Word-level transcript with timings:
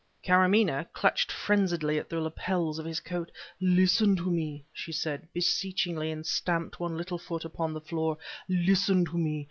Karamaneh 0.23 0.85
clutched 0.93 1.31
frenziedly 1.31 1.99
at 1.99 2.09
the 2.09 2.19
lapels 2.19 2.79
of 2.79 2.87
his 2.87 2.99
coat. 2.99 3.29
"Listen 3.61 4.15
to 4.15 4.31
me!" 4.31 4.65
she 4.73 4.91
said, 4.91 5.27
beseechingly 5.31 6.09
and 6.09 6.25
stamped 6.25 6.79
one 6.79 6.97
little 6.97 7.19
foot 7.19 7.45
upon 7.45 7.71
the 7.71 7.81
floor 7.81 8.17
"listen 8.49 9.05
to 9.05 9.15
me! 9.15 9.39